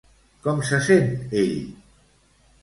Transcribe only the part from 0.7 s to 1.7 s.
sent ell?